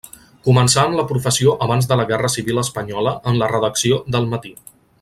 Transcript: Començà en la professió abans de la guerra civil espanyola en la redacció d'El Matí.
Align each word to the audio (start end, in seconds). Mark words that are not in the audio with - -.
Començà 0.45 0.85
en 0.91 0.95
la 0.99 1.03
professió 1.11 1.53
abans 1.65 1.89
de 1.91 1.97
la 2.01 2.07
guerra 2.13 2.31
civil 2.37 2.63
espanyola 2.63 3.13
en 3.33 3.39
la 3.43 3.51
redacció 3.53 4.01
d'El 4.17 4.31
Matí. 4.33 4.57